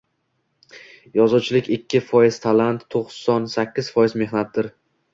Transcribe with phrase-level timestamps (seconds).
[1.19, 4.77] Yozuvchilik-ikki foiz talant, to’qson sakkiz foiz mehnatdir